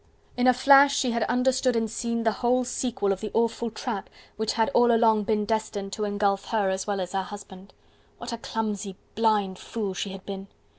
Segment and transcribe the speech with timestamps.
[0.35, 4.09] In a flash she had understood and seen the whole sequel of the awful trap
[4.35, 7.71] which had all along been destined to engulf her as well as her husband.
[8.17, 10.47] What a clumsy, blind fool she had been!